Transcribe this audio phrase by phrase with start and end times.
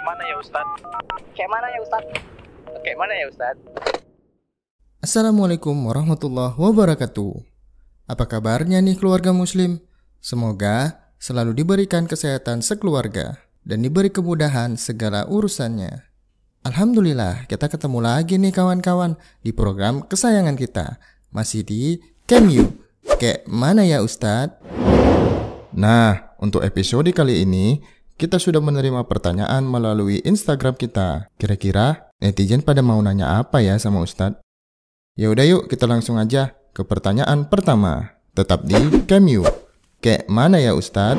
[0.00, 0.66] Kayak mana ya Ustad?
[1.36, 2.04] Kayak mana ya Ustad?
[2.80, 3.54] Kayak mana ya Ustad?
[5.04, 7.44] Assalamualaikum warahmatullahi wabarakatuh.
[8.08, 9.76] Apa kabarnya nih keluarga muslim?
[10.24, 16.08] Semoga selalu diberikan kesehatan sekeluarga dan diberi kemudahan segala urusannya.
[16.64, 20.96] Alhamdulillah kita ketemu lagi nih kawan-kawan di program kesayangan kita.
[21.28, 22.72] Masih di Kemu.
[23.20, 24.64] Kayak mana ya Ustadz?
[25.76, 27.84] Nah, untuk episode kali ini
[28.20, 31.32] kita sudah menerima pertanyaan melalui Instagram kita.
[31.40, 34.44] Kira-kira netizen pada mau nanya apa ya sama Ustadz?
[35.16, 38.20] Ya udah yuk kita langsung aja ke pertanyaan pertama.
[38.36, 38.76] Tetap di
[39.08, 39.48] Kemu.
[40.04, 41.16] Kayak mana ya Ustadz?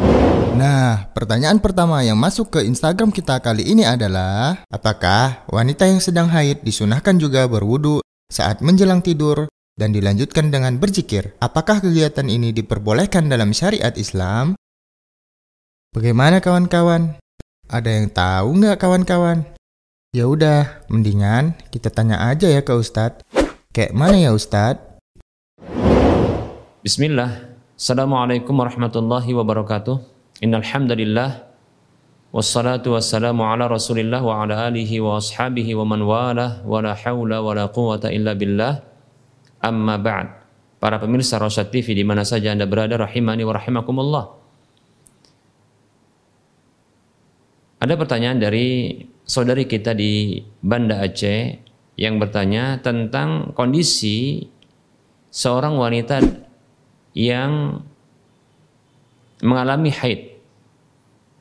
[0.53, 6.29] Nah, pertanyaan pertama yang masuk ke Instagram kita kali ini adalah Apakah wanita yang sedang
[6.29, 11.33] haid disunahkan juga berwudu saat menjelang tidur dan dilanjutkan dengan berzikir?
[11.41, 14.53] Apakah kegiatan ini diperbolehkan dalam syariat Islam?
[15.91, 17.19] Bagaimana kawan-kawan?
[17.67, 19.43] Ada yang tahu nggak kawan-kawan?
[20.15, 23.27] Ya udah, mendingan kita tanya aja ya ke Ustadz.
[23.75, 25.03] Kayak mana ya Ustadz?
[26.79, 27.43] Bismillah.
[27.75, 29.99] Assalamualaikum warahmatullahi wabarakatuh.
[30.39, 31.43] Innal hamdalillah
[32.31, 37.43] wassalatu wassalamu ala Rasulillah wa ala alihi wa ashabihi wa man walah wa la haula
[37.43, 38.79] wa la quwata illa billah.
[39.59, 40.39] Amma ba'd.
[40.79, 44.40] Para pemirsa Rosyad TV di mana saja Anda berada rahimani wa rahimakumullah.
[47.81, 48.93] Ada pertanyaan dari
[49.25, 51.57] saudari kita di Banda Aceh
[51.97, 54.45] yang bertanya tentang kondisi
[55.33, 56.21] seorang wanita
[57.17, 57.81] yang
[59.41, 60.37] mengalami haid.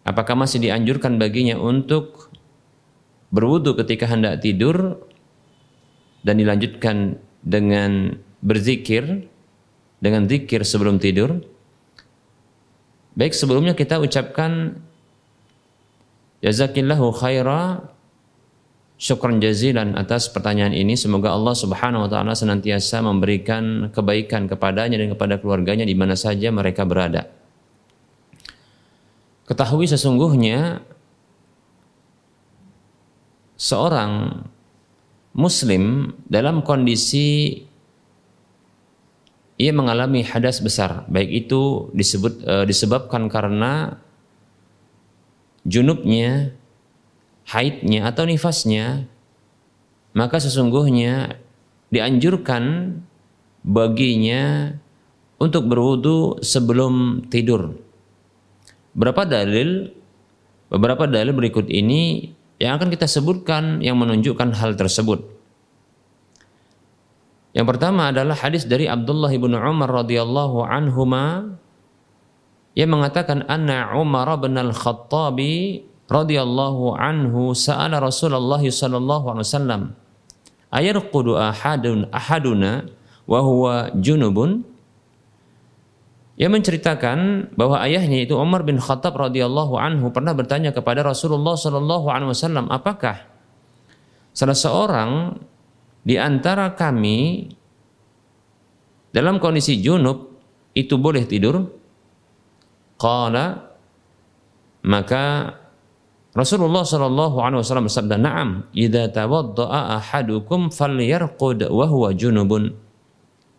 [0.09, 2.33] Apakah masih dianjurkan baginya untuk
[3.29, 4.97] berwudu ketika hendak tidur
[6.25, 9.29] dan dilanjutkan dengan berzikir
[10.01, 11.45] dengan zikir sebelum tidur?
[13.13, 14.81] Baik sebelumnya kita ucapkan
[16.41, 17.93] Jazakillahu khaira
[19.01, 20.93] Syukran jazilan atas pertanyaan ini.
[20.93, 26.53] Semoga Allah Subhanahu wa taala senantiasa memberikan kebaikan kepadanya dan kepada keluarganya di mana saja
[26.53, 27.25] mereka berada.
[29.49, 30.84] Ketahui sesungguhnya
[33.56, 34.45] seorang
[35.33, 37.56] muslim dalam kondisi
[39.56, 43.97] ia mengalami hadas besar, baik itu disebut e, disebabkan karena
[45.66, 46.54] junubnya
[47.50, 49.10] haidnya atau nifasnya,
[50.15, 51.41] maka sesungguhnya
[51.91, 52.94] dianjurkan
[53.66, 54.75] baginya
[55.41, 57.75] untuk berwudu sebelum tidur.
[58.94, 59.94] Berapa dalil?
[60.70, 62.31] Beberapa dalil berikut ini
[62.62, 65.26] yang akan kita sebutkan yang menunjukkan hal tersebut.
[67.50, 71.59] Yang pertama adalah hadis dari Abdullah bin Umar radhiyallahu anhuma
[72.78, 79.82] yang mengatakan anna Umar bin al-Khattabi radhiyallahu anhu sa'ala Rasulullah sallallahu alaihi wasallam
[80.70, 82.86] ayarqudu ahadun ahaduna
[83.26, 84.66] wa huwa junubun
[86.41, 92.08] ia menceritakan bahwa ayahnya itu Umar bin Khattab radhiyallahu anhu pernah bertanya kepada Rasulullah sallallahu
[92.08, 93.28] alaihi wasallam, apakah
[94.32, 95.37] salah seorang
[96.00, 97.44] di antara kami
[99.12, 100.32] dalam kondisi junub
[100.72, 101.80] itu boleh tidur?
[103.00, 103.72] Qala
[104.84, 105.56] maka
[106.31, 112.71] Rasulullah Shallallahu Alaihi Wasallam bersabda, "Naam, idza tawaddaa ahadukum falyarqud wa huwa junubun."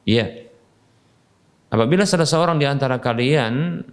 [0.07, 0.47] Ya.
[1.67, 3.83] Apabila salah seorang di antara kalian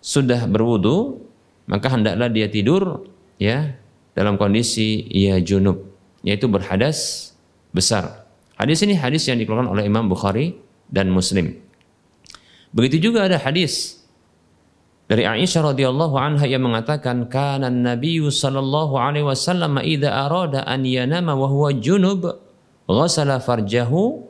[0.00, 1.24] sudah berwudu,
[1.68, 3.08] maka hendaklah dia tidur
[3.40, 3.80] ya
[4.12, 5.80] dalam kondisi ia junub,
[6.20, 7.32] yaitu berhadas
[7.72, 8.28] besar.
[8.60, 10.56] Hadis ini hadis yang dikeluarkan oleh Imam Bukhari
[10.88, 11.52] dan Muslim.
[12.76, 14.04] Begitu juga ada hadis
[15.06, 21.38] dari Aisyah radhiyallahu anha yang mengatakan kana Nabi sallallahu alaihi wasallam idza arada an yanama
[21.38, 22.26] wa huwa junub
[22.90, 24.26] ghasala farjahu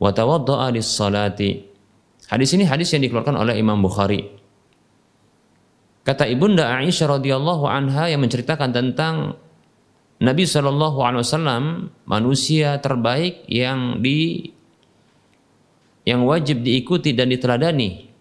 [0.00, 1.68] wa tawaddaa lis-salati.
[2.32, 4.24] Hadis ini hadis yang dikeluarkan oleh Imam Bukhari.
[6.04, 9.36] Kata Ibunda Aisyah radhiyallahu anha yang menceritakan tentang
[10.24, 11.64] Nabi sallallahu alaihi wasallam
[12.08, 14.48] manusia terbaik yang di
[16.08, 18.13] yang wajib diikuti dan diteladani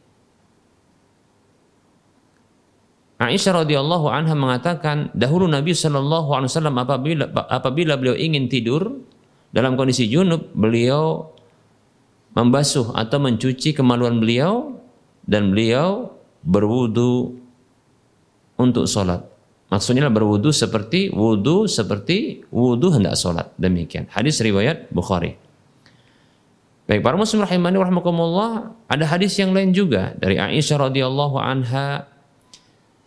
[3.30, 9.00] Aisyah radhiyallahu anha mengatakan dahulu Nabi Shallallahu alaihi wasallam apabila apabila beliau ingin tidur
[9.54, 11.32] dalam kondisi junub beliau
[12.34, 14.76] membasuh atau mencuci kemaluan beliau
[15.30, 16.12] dan beliau
[16.42, 17.38] berwudu
[18.58, 19.24] untuk sholat.
[19.70, 23.50] Maksudnya berwudu seperti wudu seperti wudu hendak sholat.
[23.58, 24.06] Demikian.
[24.10, 25.38] Hadis riwayat Bukhari.
[26.84, 32.12] Baik para muslim rahimani rahimakumullah, ada hadis yang lain juga dari Aisyah radhiyallahu anha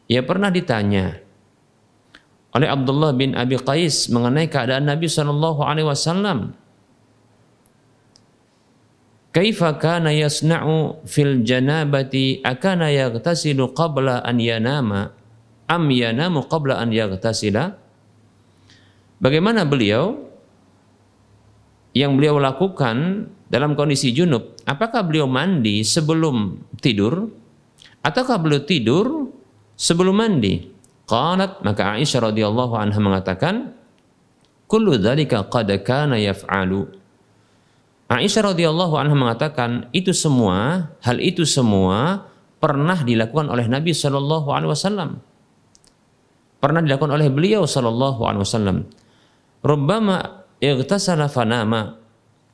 [0.06, 1.26] ia pernah ditanya
[2.56, 6.56] oleh Abdullah bin Abi Qais mengenai keadaan Nabi Shallallahu Alaihi Wasallam.
[9.36, 15.12] Kaifa kana yasna'u fil janabati akana yaghtasilu qabla an yanama
[15.68, 17.76] am yanamu qabla an yaghtasila?
[19.20, 20.16] Bagaimana beliau
[21.92, 24.56] yang beliau lakukan dalam kondisi junub?
[24.64, 27.28] Apakah beliau mandi sebelum tidur
[28.00, 29.25] ataukah beliau tidur
[29.76, 30.73] sebelum mandi?
[31.06, 33.78] Qalat maka Aisyah radhiyallahu anha mengatakan
[34.67, 36.90] kullu dzalika qad kana yaf'alu.
[38.11, 42.26] Aisyah radhiyallahu anha mengatakan itu semua hal itu semua
[42.58, 45.11] pernah dilakukan oleh Nabi sallallahu alaihi wasallam.
[46.58, 48.76] Pernah dilakukan oleh beliau sallallahu alaihi wasallam.
[49.62, 52.02] Rubbama ightasala fanama.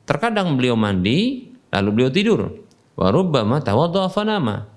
[0.05, 2.41] Terkadang beliau mandi lalu beliau tidur.
[2.93, 4.69] Wa rubbama tawaddaa fanama.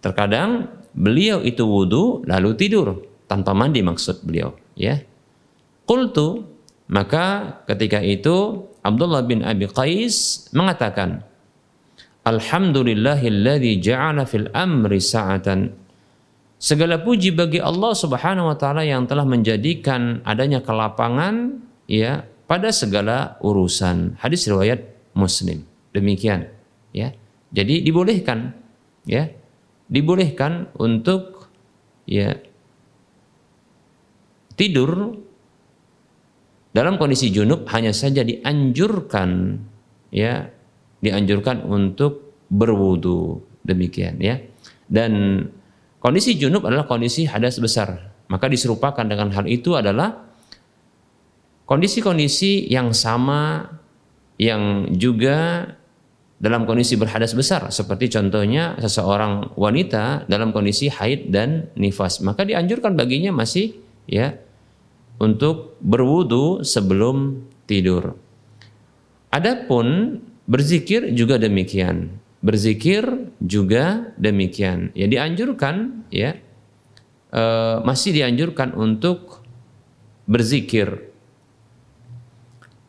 [0.00, 5.02] Terkadang beliau itu wudhu lalu tidur tanpa mandi maksud beliau ya
[5.84, 6.46] Qultu
[6.88, 11.20] maka ketika itu Abdullah bin Abi Qais mengatakan
[12.24, 15.84] Alhamdulillahilladzi ja'ala fil amri sa'atan
[16.64, 23.36] Segala puji bagi Allah Subhanahu wa taala yang telah menjadikan adanya kelapangan ya pada segala
[23.44, 24.16] urusan.
[24.16, 24.80] Hadis riwayat
[25.12, 25.60] Muslim.
[25.92, 26.48] Demikian
[26.96, 27.12] ya.
[27.52, 28.56] Jadi dibolehkan
[29.04, 29.28] ya
[29.94, 31.46] dibolehkan untuk
[32.10, 32.34] ya
[34.58, 35.14] tidur
[36.74, 39.62] dalam kondisi junub hanya saja dianjurkan
[40.10, 40.50] ya
[40.98, 43.44] dianjurkan untuk berwudu.
[43.64, 44.42] Demikian ya.
[44.84, 45.40] Dan
[46.02, 48.12] kondisi junub adalah kondisi hadas besar.
[48.28, 50.24] Maka diserupakan dengan hal itu adalah
[51.64, 53.68] kondisi-kondisi yang sama
[54.36, 55.68] yang juga
[56.44, 62.92] dalam kondisi berhadas besar seperti contohnya seseorang wanita dalam kondisi haid dan nifas maka dianjurkan
[62.92, 64.36] baginya masih ya
[65.16, 68.18] untuk berwudu sebelum tidur.
[69.32, 72.20] Adapun berzikir juga demikian.
[72.44, 74.92] Berzikir juga demikian.
[74.92, 76.36] Ya dianjurkan ya
[77.32, 77.42] e,
[77.82, 79.40] masih dianjurkan untuk
[80.28, 81.08] berzikir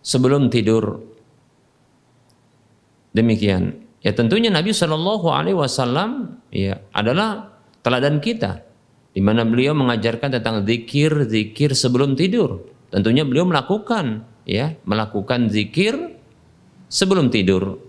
[0.04, 1.15] sebelum tidur
[3.16, 3.88] Demikian.
[4.04, 8.62] Ya tentunya Nabi Shallallahu Alaihi Wasallam ya adalah teladan kita,
[9.16, 12.68] di mana beliau mengajarkan tentang zikir zikir sebelum tidur.
[12.92, 15.96] Tentunya beliau melakukan ya melakukan zikir
[16.92, 17.80] sebelum tidur.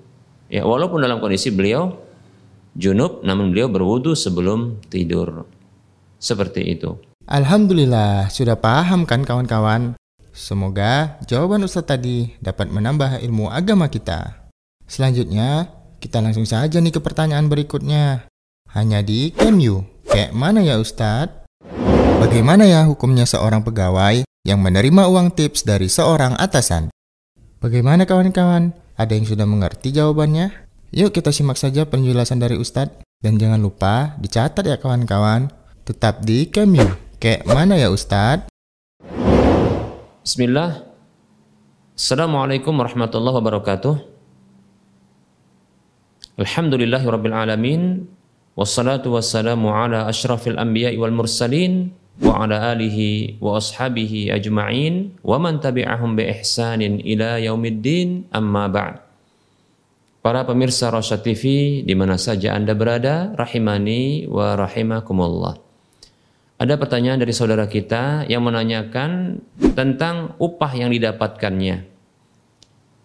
[0.47, 1.91] Ya walaupun dalam kondisi beliau
[2.79, 5.45] junub, namun beliau berwudu sebelum tidur.
[6.17, 6.97] Seperti itu.
[7.27, 9.99] Alhamdulillah, sudah paham kan kawan-kawan?
[10.31, 14.46] Semoga jawaban Ustadz tadi dapat menambah ilmu agama kita.
[14.87, 15.67] Selanjutnya,
[15.99, 18.31] kita langsung saja nih ke pertanyaan berikutnya.
[18.71, 19.83] Hanya di KMU.
[20.07, 21.43] Kayak mana ya Ustadz?
[22.23, 26.95] Bagaimana ya hukumnya seorang pegawai yang menerima uang tips dari seorang atasan?
[27.59, 28.71] Bagaimana kawan-kawan?
[28.95, 30.55] Ada yang sudah mengerti jawabannya?
[30.95, 33.03] Yuk kita simak saja penjelasan dari Ustadz.
[33.19, 35.51] Dan jangan lupa dicatat ya kawan-kawan.
[35.83, 36.87] Tetap di KMU.
[37.19, 38.47] Kayak mana ya Ustadz?
[40.23, 40.87] Bismillah.
[41.99, 44.16] Assalamualaikum warahmatullahi wabarakatuh.
[46.37, 48.05] Alhamdulillahi Rabbil Alamin
[48.61, 55.65] Wassalatu wassalamu ala ashrafil anbiya wal mursalin Wa ala alihi wa ashabihi ajma'in Wa man
[55.65, 59.01] tabi'ahum bi ihsanin ila yaumiddin amma ba'd
[60.21, 65.55] Para pemirsa Rosya TV di mana saja Anda berada, rahimani wa rahimakumullah.
[66.59, 69.39] Ada pertanyaan dari saudara kita yang menanyakan
[69.79, 71.87] tentang upah yang didapatkannya.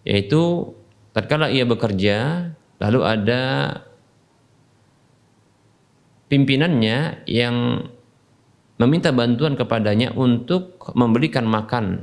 [0.02, 0.74] Yaitu
[1.14, 2.50] tatkala ia bekerja
[2.82, 3.42] Lalu ada
[6.26, 7.86] pimpinannya yang
[8.82, 12.02] meminta bantuan kepadanya untuk memberikan makan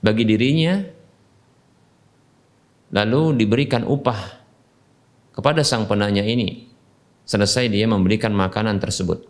[0.00, 0.80] bagi dirinya
[2.94, 4.40] lalu diberikan upah
[5.36, 6.72] kepada sang penanya ini.
[7.26, 9.26] Selesai dia memberikan makanan tersebut.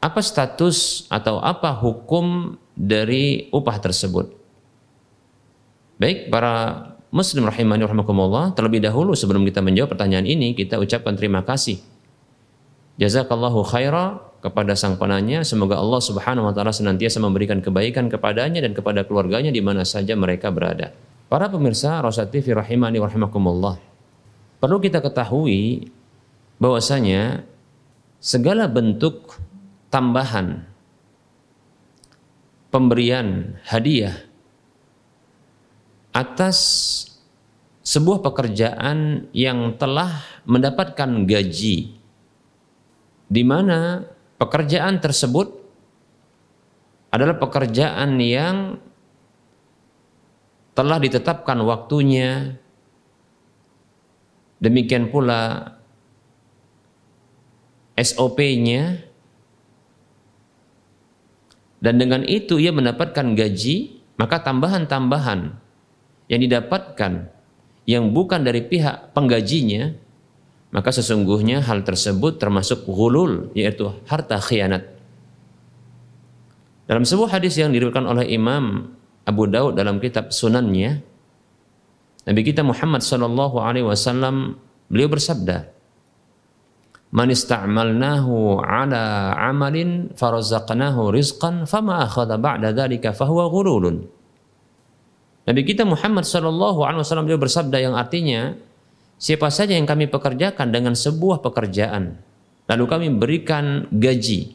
[0.00, 4.32] Apa status atau apa hukum dari upah tersebut?
[6.00, 11.40] Baik para Muslim rahimani rahimakumullah, terlebih dahulu sebelum kita menjawab pertanyaan ini, kita ucapkan terima
[11.40, 11.80] kasih.
[13.00, 18.76] Jazakallahu khaira kepada sang penanya, semoga Allah Subhanahu wa taala senantiasa memberikan kebaikan kepadanya dan
[18.76, 20.92] kepada keluarganya di mana saja mereka berada.
[21.32, 23.80] Para pemirsa Rosat TV rahimani rahimakumullah.
[24.60, 25.88] Perlu kita ketahui
[26.60, 27.48] bahwasanya
[28.20, 29.40] segala bentuk
[29.88, 30.68] tambahan
[32.68, 34.27] pemberian hadiah
[36.12, 36.58] atas
[37.84, 41.98] sebuah pekerjaan yang telah mendapatkan gaji
[43.28, 44.08] di mana
[44.40, 45.52] pekerjaan tersebut
[47.12, 48.80] adalah pekerjaan yang
[50.72, 52.56] telah ditetapkan waktunya.
[54.58, 55.74] Demikian pula
[57.94, 59.06] SOP-nya
[61.78, 65.54] dan dengan itu ia mendapatkan gaji, maka tambahan-tambahan
[66.28, 67.32] yang didapatkan
[67.88, 69.96] yang bukan dari pihak penggajinya,
[70.76, 74.84] maka sesungguhnya hal tersebut termasuk gulul, yaitu harta khianat.
[76.84, 78.92] Dalam sebuah hadis yang diriwayatkan oleh Imam
[79.24, 81.00] Abu Daud dalam kitab Sunannya,
[82.28, 84.60] Nabi kita Muhammad sallallahu alaihi wasallam
[84.92, 85.72] beliau bersabda,
[87.08, 94.17] Man ista'malnahu ala amalin farazaqnahu rizqan fama akhadha ba'da dhalika fahuwa ghululun.
[95.48, 98.52] Nabi kita Muhammad sallallahu alaihi wasallam beliau bersabda yang artinya
[99.16, 102.20] siapa saja yang kami pekerjakan dengan sebuah pekerjaan
[102.68, 104.52] lalu kami berikan gaji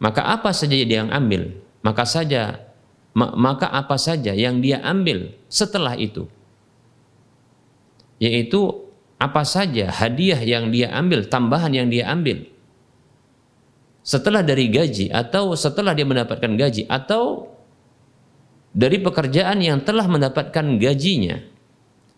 [0.00, 1.52] maka apa saja yang ambil
[1.84, 2.64] maka saja
[3.14, 6.24] maka apa saja yang dia ambil setelah itu
[8.16, 8.84] yaitu
[9.18, 12.44] apa saja hadiah yang dia ambil, tambahan yang dia ambil.
[14.04, 17.53] Setelah dari gaji atau setelah dia mendapatkan gaji atau
[18.74, 21.38] dari pekerjaan yang telah mendapatkan gajinya,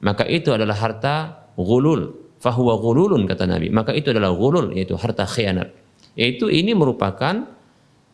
[0.01, 2.25] maka itu adalah harta gulul.
[2.41, 3.69] Fahuwa gululun kata Nabi.
[3.69, 5.73] Maka itu adalah gulul, yaitu harta khianat.
[6.17, 7.45] Yaitu ini merupakan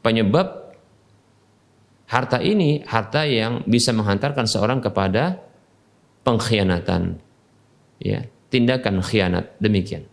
[0.02, 0.74] penyebab
[2.10, 5.38] harta ini harta yang bisa menghantarkan seorang kepada
[6.26, 7.22] pengkhianatan.
[8.02, 10.10] Ya, tindakan khianat demikian.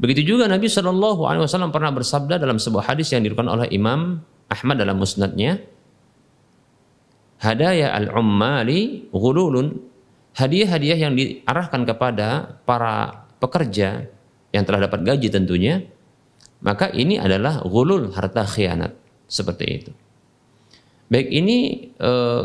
[0.00, 4.24] Begitu juga Nabi Shallallahu Alaihi Wasallam pernah bersabda dalam sebuah hadis yang diriwayatkan oleh Imam
[4.48, 5.60] Ahmad dalam musnadnya,
[7.40, 9.80] hadaya al ummali gululun
[10.36, 14.06] hadiah-hadiah yang diarahkan kepada para pekerja
[14.52, 15.82] yang telah dapat gaji tentunya,
[16.60, 18.94] maka ini adalah gulul harta khianat
[19.26, 19.92] seperti itu.
[21.10, 22.42] Baik ini eh,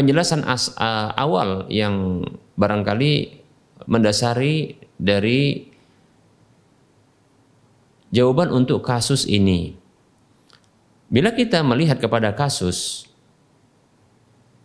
[0.00, 2.24] penjelasan as, uh, awal yang
[2.56, 3.42] barangkali
[3.84, 5.68] mendasari dari
[8.08, 9.76] jawaban untuk kasus ini.
[11.10, 13.09] Bila kita melihat kepada kasus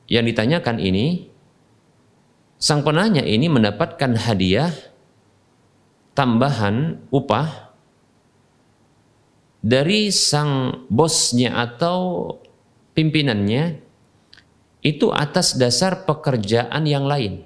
[0.06, 1.30] yang ditanyakan ini,
[2.62, 4.74] sang penanya ini mendapatkan hadiah
[6.16, 7.74] tambahan upah
[9.66, 12.32] dari sang bosnya atau
[12.94, 13.82] pimpinannya
[14.86, 17.42] itu atas dasar pekerjaan yang lain.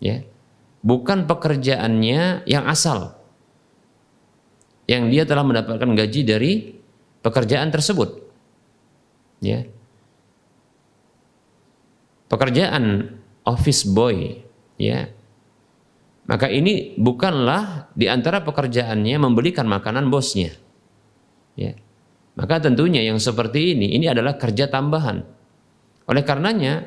[0.00, 0.24] Ya
[0.80, 3.20] bukan pekerjaannya yang asal
[4.88, 6.52] yang dia telah mendapatkan gaji dari
[7.20, 8.26] pekerjaan tersebut.
[9.44, 9.68] Ya
[12.30, 13.10] pekerjaan
[13.42, 14.38] office boy
[14.78, 15.10] ya.
[16.30, 20.54] Maka ini bukanlah di antara pekerjaannya membelikan makanan bosnya
[21.58, 21.74] ya.
[22.38, 25.26] Maka tentunya yang seperti ini ini adalah kerja tambahan.
[26.06, 26.86] Oleh karenanya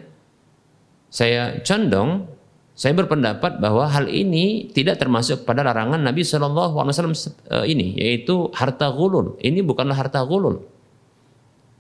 [1.12, 2.34] saya condong
[2.74, 7.18] saya berpendapat bahwa hal ini tidak termasuk pada larangan Nabi Shallallahu Alaihi Wasallam
[7.54, 9.38] eh, ini, yaitu harta gulul.
[9.38, 10.66] Ini bukanlah harta gulul,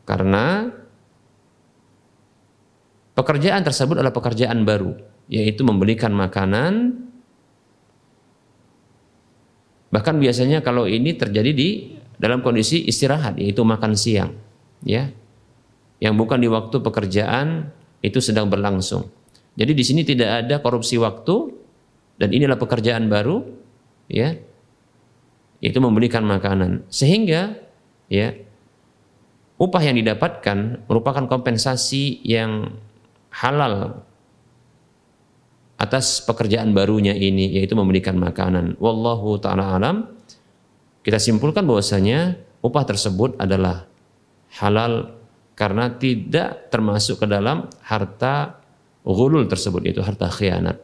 [0.05, 0.69] karena
[3.13, 4.93] pekerjaan tersebut adalah pekerjaan baru,
[5.29, 7.05] yaitu membelikan makanan.
[9.93, 14.33] Bahkan biasanya kalau ini terjadi di dalam kondisi istirahat, yaitu makan siang,
[14.81, 15.13] ya,
[16.01, 17.69] yang bukan di waktu pekerjaan
[18.03, 19.07] itu sedang berlangsung.
[19.53, 21.53] Jadi di sini tidak ada korupsi waktu
[22.17, 23.45] dan inilah pekerjaan baru
[24.09, 24.35] ya.
[25.63, 26.91] Itu memberikan makanan.
[26.91, 27.55] Sehingga
[28.11, 28.35] ya
[29.55, 32.75] upah yang didapatkan merupakan kompensasi yang
[33.33, 34.05] halal
[35.81, 38.77] atas pekerjaan barunya ini yaitu memberikan makanan.
[38.77, 40.15] Wallahu taala alam.
[41.03, 43.83] Kita simpulkan bahwasanya upah tersebut adalah
[44.55, 45.19] halal
[45.53, 48.63] karena tidak termasuk ke dalam harta
[49.03, 50.79] Gulul tersebut itu harta khianat.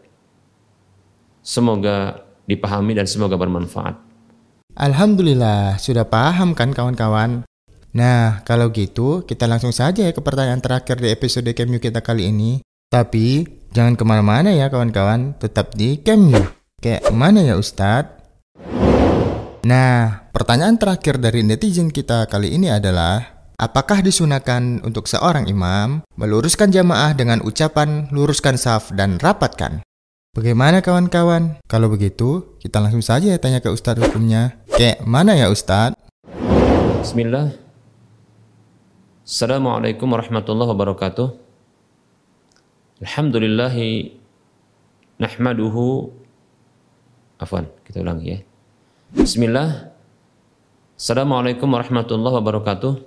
[1.39, 3.95] Semoga dipahami dan semoga bermanfaat.
[4.75, 7.47] Alhamdulillah, sudah paham kan kawan-kawan?
[7.89, 12.29] Nah, kalau gitu kita langsung saja ya ke pertanyaan terakhir di episode Kemyu kita kali
[12.29, 12.61] ini.
[12.89, 16.41] Tapi, jangan ke mana-mana ya kawan-kawan, tetap di Kemyu.
[16.81, 18.21] Kayak mana ya Ustadz?
[19.65, 26.71] Nah, pertanyaan terakhir dari netizen kita kali ini adalah Apakah disunahkan untuk seorang imam meluruskan
[26.71, 29.83] jamaah dengan ucapan luruskan saf dan rapatkan?
[30.31, 31.59] Bagaimana kawan-kawan?
[31.67, 34.63] Kalau begitu, kita langsung saja tanya ke Ustadz hukumnya.
[34.71, 35.99] Kayak mana ya Ustadz?
[37.03, 37.68] Bismillah.
[39.29, 41.27] Assalamualaikum warahmatullahi wabarakatuh.
[43.05, 44.17] Alhamdulillahi
[45.21, 46.09] nahmaduhu
[47.37, 48.39] Afwan, kita ulangi ya.
[49.13, 49.93] Bismillah.
[50.97, 53.05] Assalamualaikum warahmatullahi wabarakatuh.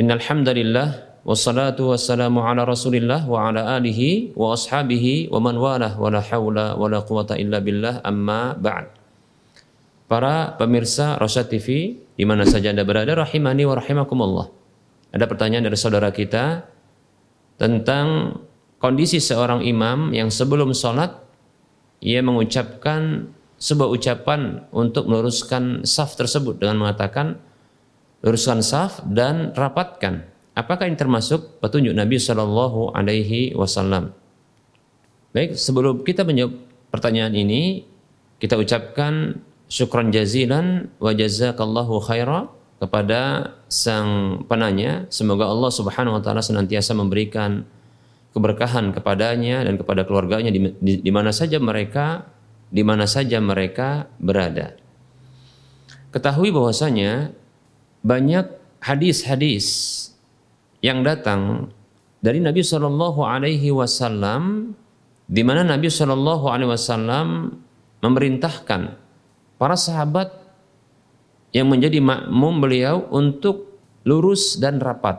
[0.00, 6.08] Innal hamdalillah wassalatu wassalamu ala Rasulillah wa ala alihi wa ashabihi wa man walah wa
[6.08, 8.88] la haula wa la quwata illa billah amma ba'd.
[10.08, 14.57] Para pemirsa Rosyad TV di mana saja Anda berada rahimani wa rahimakumullah.
[15.12, 16.68] Ada pertanyaan dari saudara kita
[17.56, 18.38] tentang
[18.78, 21.16] kondisi seorang imam yang sebelum sholat
[21.98, 27.42] ia mengucapkan sebuah ucapan untuk meluruskan saf tersebut dengan mengatakan
[28.22, 30.26] luruskan saf dan rapatkan.
[30.54, 34.10] Apakah ini termasuk petunjuk Nabi Shallallahu Alaihi Wasallam?
[35.30, 36.58] Baik, sebelum kita menjawab
[36.90, 37.86] pertanyaan ini,
[38.42, 39.38] kita ucapkan
[39.70, 45.06] syukran jazilan wa jazakallahu khaira kepada sang penanya.
[45.10, 47.66] Semoga Allah Subhanahu wa taala senantiasa memberikan
[48.32, 52.30] keberkahan kepadanya dan kepada keluarganya di, di, di mana saja mereka
[52.68, 54.76] di mana saja mereka berada.
[56.14, 57.32] Ketahui bahwasanya
[58.04, 58.46] banyak
[58.80, 59.66] hadis-hadis
[60.80, 61.72] yang datang
[62.22, 64.72] dari Nabi Shallallahu Alaihi Wasallam
[65.28, 67.58] di mana Nabi Shallallahu Alaihi Wasallam
[68.00, 68.96] memerintahkan
[69.58, 70.47] para sahabat
[71.52, 75.16] yang menjadi makmum beliau untuk lurus dan rapat.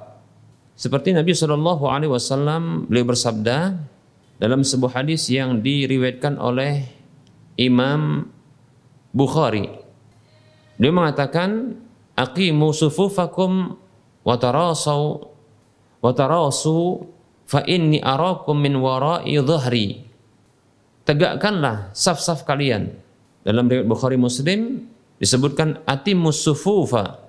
[0.80, 3.76] Seperti Nabi Shallallahu Alaihi Wasallam beliau bersabda
[4.40, 6.88] dalam sebuah hadis yang diriwayatkan oleh
[7.60, 8.24] Imam
[9.12, 9.68] Bukhari.
[10.80, 11.76] Dia mengatakan
[12.16, 13.76] aqimu sufufakum
[14.24, 15.02] wa tarasaw
[16.00, 17.04] wa tarasu
[17.44, 20.08] fa inni arakum min wara'i dhahri.
[21.04, 22.96] Tegakkanlah saf-saf kalian.
[23.44, 24.88] Dalam riwayat Bukhari Muslim
[25.20, 27.28] disebutkan atimus sufufa.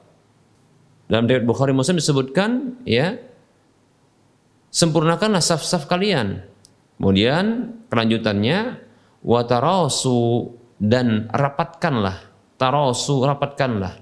[1.11, 3.18] Dalam riwayat Bukhari Muslim disebutkan ya
[4.70, 6.47] sempurnakanlah saf-saf kalian.
[6.97, 8.78] Kemudian kelanjutannya
[9.26, 14.00] watarasu dan rapatkanlah tarasu rapatkanlah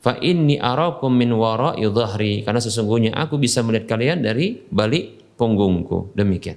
[0.00, 6.12] fa inni arakum min wara'i dhahri karena sesungguhnya aku bisa melihat kalian dari balik punggungku
[6.16, 6.56] demikian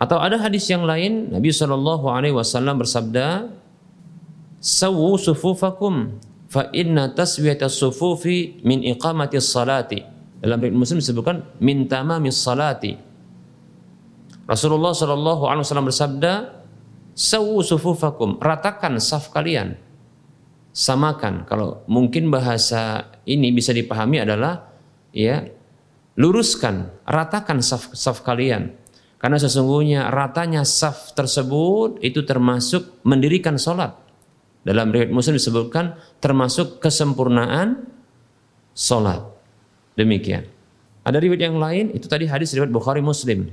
[0.00, 1.52] atau ada hadis yang lain Nabi
[2.32, 3.52] wasallam bersabda
[4.60, 6.20] sawu sufufakum
[6.52, 12.96] fa inna taswiyata sufufi min iqamati salati dalam riwayat Muslim disebutkan min tamamis salati.
[14.48, 16.32] Rasulullah Shallallahu alaihi wasallam bersabda
[17.12, 19.76] sawu sufufakum ratakan saf kalian.
[20.70, 21.44] Samakan.
[21.50, 24.70] Kalau mungkin bahasa ini bisa dipahami adalah
[25.10, 25.44] ya
[26.16, 28.74] luruskan ratakan saf saf kalian.
[29.20, 34.09] Karena sesungguhnya ratanya saf tersebut itu termasuk mendirikan sholat
[34.60, 37.88] dalam riwayat muslim disebutkan termasuk kesempurnaan
[38.76, 39.24] sholat
[39.96, 40.44] demikian.
[41.00, 43.48] Ada riwayat yang lain itu tadi hadis riwayat Bukhari Muslim.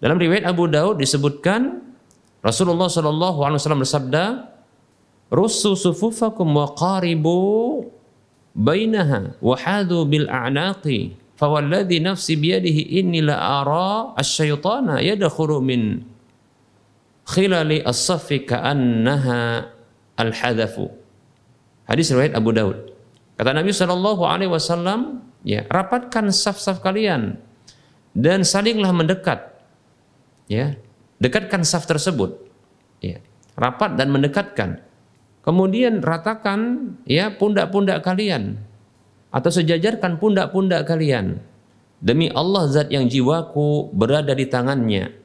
[0.00, 1.84] Dalam riwayat Abu Daud disebutkan
[2.40, 4.24] Rasulullah Shallallahu Alaihi Wasallam bersabda,
[5.28, 7.84] "Rusu sufufakum wa qaribu
[8.56, 16.02] bainaha wa hadu bil a'naqi fawalladhi nafsi biyadihi inni la ara asyaitana yadkhulu min
[17.28, 19.70] khilali as-saffi ka'annaha
[20.18, 20.90] al-hadafu."
[21.86, 22.92] Hadis riwayat Abu Daud.
[23.38, 27.38] Kata Nabi Shallallahu Alaihi Wasallam, ya rapatkan saf-saf kalian
[28.12, 29.54] dan salinglah mendekat,
[30.50, 30.74] ya
[31.18, 32.46] Dekatkan saf tersebut.
[33.02, 33.18] Ya.
[33.58, 34.82] Rapat dan mendekatkan.
[35.42, 38.62] Kemudian ratakan ya pundak-pundak kalian
[39.34, 41.42] atau sejajarkan pundak-pundak kalian.
[41.98, 45.17] Demi Allah zat yang jiwaku berada di tangannya.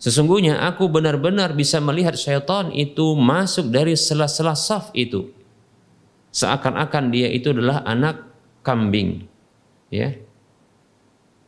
[0.00, 5.28] Sesungguhnya aku benar-benar bisa melihat syaitan itu masuk dari sela-sela saf itu.
[6.32, 8.24] Seakan-akan dia itu adalah anak
[8.64, 9.28] kambing.
[9.92, 10.16] Ya.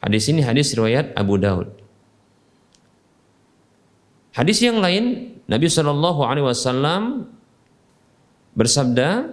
[0.05, 1.73] Hadis ini hadis riwayat Abu Daud.
[4.37, 7.33] Hadis yang lain Nabi Shallallahu Alaihi Wasallam
[8.53, 9.33] bersabda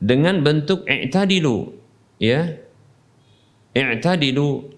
[0.00, 1.72] dengan bentuk i'tadilu
[2.18, 2.58] ya
[3.76, 4.72] i'tadilu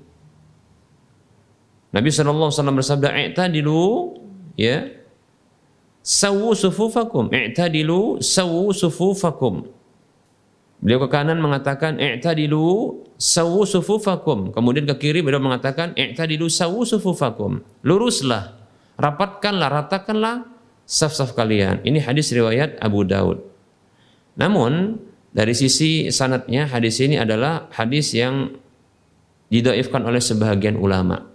[1.95, 4.19] Nabi Wasallam bersabda i'tadilu
[4.59, 4.91] ya
[6.03, 9.71] sawu sufufakum i'tadilu sawu sufufakum
[10.85, 14.53] Beliau ke kanan mengatakan i'tadilu sawu sufufakum.
[14.53, 17.65] Kemudian ke kiri beliau mengatakan i'tadilu sawu sufufakum.
[17.81, 18.53] Luruslah,
[19.01, 20.45] rapatkanlah, ratakanlah
[20.85, 21.81] saf-saf kalian.
[21.89, 23.41] Ini hadis riwayat Abu Daud.
[24.37, 25.01] Namun
[25.33, 28.53] dari sisi sanatnya hadis ini adalah hadis yang
[29.49, 31.34] didoifkan oleh sebahagian ulama.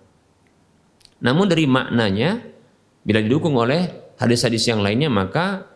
[1.19, 2.39] Namun dari maknanya
[3.03, 5.67] bila didukung oleh hadis-hadis yang lainnya maka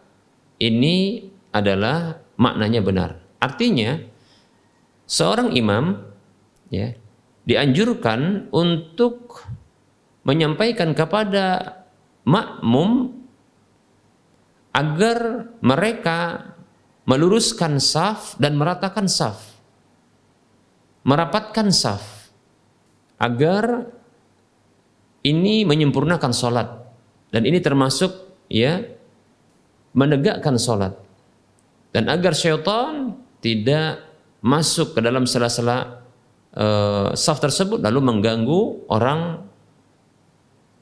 [0.60, 3.12] ini adalah maknanya benar.
[3.40, 4.00] Artinya
[5.04, 6.00] seorang imam
[6.72, 6.96] ya
[7.44, 9.44] dianjurkan untuk
[10.24, 11.80] menyampaikan kepada
[12.24, 13.20] makmum
[14.72, 16.50] agar mereka
[17.04, 19.60] meluruskan saf dan meratakan saf.
[21.04, 22.32] Merapatkan saf
[23.20, 23.92] agar
[25.24, 26.68] ini menyempurnakan solat.
[27.34, 28.12] Dan ini termasuk
[28.52, 28.84] ya
[29.96, 30.94] menegakkan solat.
[31.96, 34.04] Dan agar syaitan tidak
[34.44, 36.04] masuk ke dalam sela-sela
[36.54, 39.48] uh, saf tersebut lalu mengganggu orang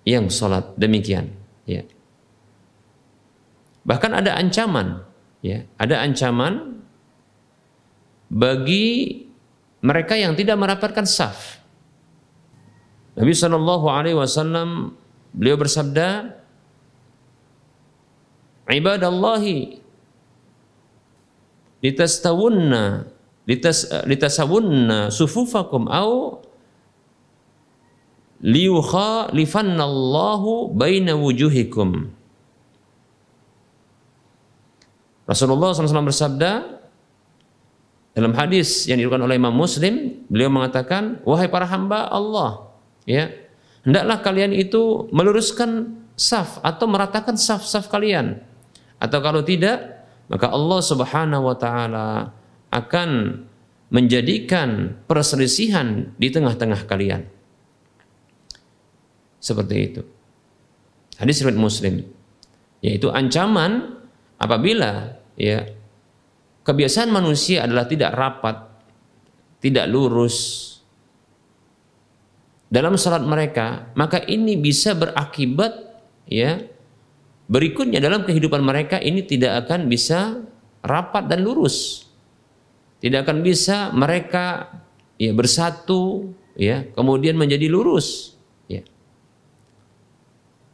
[0.01, 1.29] yang sholat demikian
[1.69, 1.85] ya.
[3.85, 5.05] Bahkan ada ancaman
[5.45, 5.61] ya.
[5.77, 6.81] Ada ancaman
[8.31, 9.21] bagi
[9.85, 11.60] mereka yang tidak merapatkan saf
[13.15, 14.95] Nabi Shallallahu Alaihi Wasallam
[15.35, 16.31] beliau bersabda
[18.71, 19.83] ibadallahi
[21.83, 23.11] litastawunna
[23.49, 26.39] litas litasawunna sufufakum au
[28.41, 32.09] liyukhalifannallahu baina wujuhikum.
[35.29, 36.81] Rasulullah SAW bersabda
[38.11, 42.70] dalam hadis yang diriwayatkan oleh Imam Muslim, beliau mengatakan, "Wahai para hamba Allah,
[43.11, 43.27] ya,
[43.83, 48.39] hendaklah kalian itu meluruskan saf atau meratakan saf-saf kalian.
[49.01, 52.31] Atau kalau tidak, maka Allah Subhanahu wa taala
[52.71, 53.09] akan
[53.91, 57.27] menjadikan perselisihan di tengah-tengah kalian.
[59.41, 60.01] Seperti itu.
[61.19, 61.95] Hadis riwayat Muslim
[62.81, 64.01] yaitu ancaman
[64.41, 65.69] apabila ya
[66.65, 68.57] kebiasaan manusia adalah tidak rapat,
[69.61, 70.70] tidak lurus
[72.71, 75.75] dalam salat mereka, maka ini bisa berakibat
[76.25, 76.63] ya
[77.51, 80.39] berikutnya dalam kehidupan mereka ini tidak akan bisa
[80.79, 82.07] rapat dan lurus.
[83.03, 84.71] Tidak akan bisa mereka
[85.19, 88.31] ya bersatu ya kemudian menjadi lurus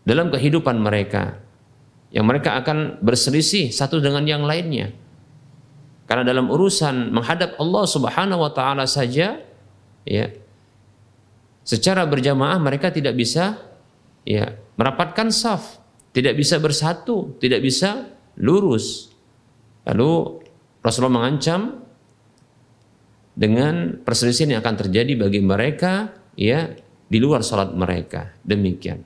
[0.08, 1.36] dalam kehidupan mereka
[2.16, 4.96] yang mereka akan berselisih satu dengan yang lainnya
[6.08, 9.44] karena dalam urusan menghadap Allah Subhanahu wa taala saja
[10.08, 10.26] ya
[11.68, 13.60] secara berjamaah mereka tidak bisa
[14.24, 15.84] ya merapatkan saf.
[16.16, 18.08] Tidak bisa bersatu tidak bisa
[18.40, 19.12] lurus.
[19.84, 20.42] Lalu
[20.80, 21.84] Rasulullah mengancam
[23.38, 26.72] dengan perselisihan yang akan terjadi bagi mereka ya
[27.06, 28.34] di luar salat mereka.
[28.42, 29.04] Demikian.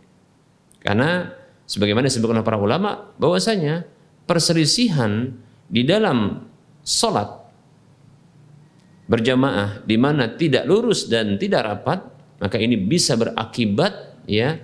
[0.80, 1.28] Karena
[1.66, 3.84] sebagaimana disebutkan para ulama bahwasanya
[4.24, 5.36] perselisihan
[5.68, 6.48] di dalam
[6.82, 7.42] solat
[9.12, 12.00] berjamaah di mana tidak lurus dan tidak rapat
[12.42, 14.58] maka ini bisa berakibat ya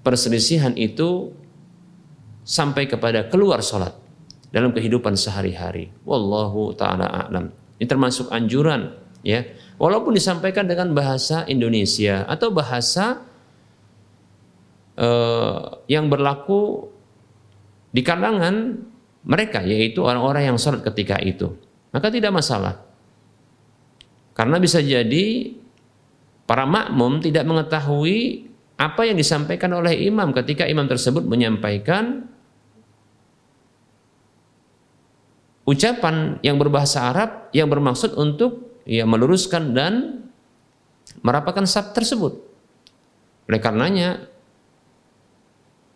[0.00, 1.30] perselisihan itu
[2.40, 3.92] sampai kepada keluar solat
[4.48, 5.92] dalam kehidupan sehari-hari.
[6.08, 7.52] Wallahu taala a'lam.
[7.76, 9.44] Ini termasuk anjuran ya.
[9.76, 13.20] Walaupun disampaikan dengan bahasa Indonesia atau bahasa
[14.96, 15.60] eh,
[15.92, 16.88] yang berlaku
[17.92, 18.80] di kalangan
[19.26, 21.56] mereka yaitu orang-orang yang sholat ketika itu
[21.90, 22.84] maka tidak masalah
[24.36, 25.56] karena bisa jadi
[26.46, 32.30] para makmum tidak mengetahui apa yang disampaikan oleh imam ketika imam tersebut menyampaikan
[35.66, 40.22] ucapan yang berbahasa Arab yang bermaksud untuk ya meluruskan dan
[41.20, 42.38] merapatkan sab tersebut.
[43.50, 44.30] Oleh karenanya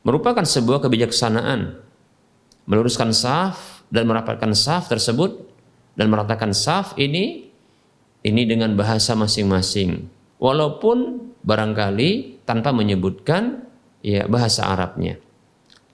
[0.02, 1.78] merupakan sebuah kebijaksanaan
[2.66, 5.46] meluruskan saf dan merapatkan saf tersebut
[5.94, 7.50] dan meratakan saf ini
[8.24, 13.68] ini dengan bahasa masing-masing walaupun barangkali tanpa menyebutkan
[14.00, 15.20] ya bahasa Arabnya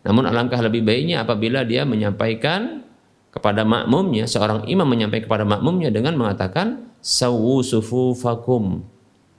[0.06, 2.86] namun alangkah lebih baiknya apabila dia menyampaikan
[3.34, 8.86] kepada makmumnya seorang imam menyampaikan kepada makmumnya dengan mengatakan sawu sufufakum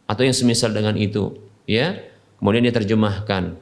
[0.05, 1.33] atau yang semisal dengan itu
[1.65, 1.97] ya
[2.37, 3.57] kemudian dia terjemahkan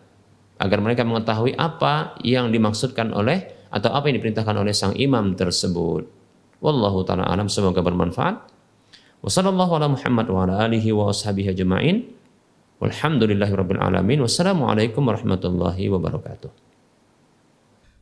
[0.60, 6.08] agar mereka mengetahui apa yang dimaksudkan oleh atau apa yang diperintahkan oleh sang imam tersebut.
[6.63, 8.54] Wallahu taala alam semoga bermanfaat.
[14.19, 16.51] Wassalamualaikum warahmatullahi wabarakatuh.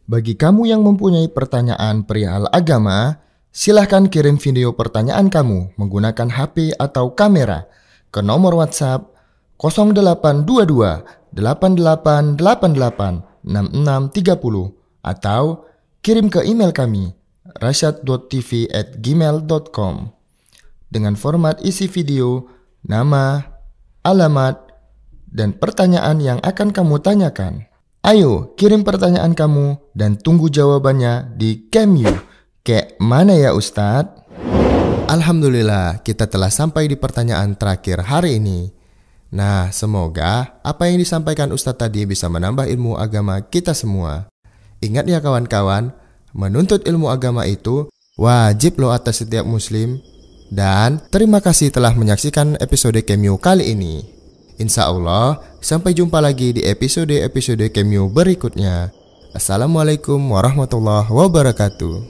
[0.03, 3.23] Bagi kamu yang mempunyai pertanyaan perihal agama,
[3.53, 7.71] silahkan kirim video pertanyaan kamu menggunakan HP atau kamera
[8.11, 9.15] ke nomor WhatsApp
[9.61, 15.43] 0822 8888 6630 atau
[16.03, 17.15] kirim ke email kami
[17.63, 20.11] rasyad.tv at gmail.com
[20.93, 22.45] dengan format isi video,
[22.85, 23.41] nama,
[24.05, 24.61] alamat,
[25.25, 27.65] dan pertanyaan yang akan kamu tanyakan.
[28.05, 32.13] Ayo kirim pertanyaan kamu dan tunggu jawabannya di Kemu.
[32.61, 34.21] Kayak mana ya Ustadz?
[35.09, 38.69] Alhamdulillah kita telah sampai di pertanyaan terakhir hari ini.
[39.33, 44.29] Nah, semoga apa yang disampaikan Ustadz tadi bisa menambah ilmu agama kita semua.
[44.83, 45.95] Ingat ya kawan-kawan,
[46.35, 49.97] menuntut ilmu agama itu Wajib loh atas setiap muslim.
[50.53, 54.05] Dan terima kasih telah menyaksikan episode Cameo kali ini.
[54.61, 58.93] Insya Allah, sampai jumpa lagi di episode-episode Cameo berikutnya.
[59.33, 62.05] Assalamualaikum warahmatullahi wabarakatuh.